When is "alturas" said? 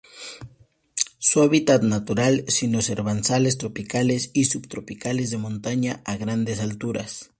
6.59-7.29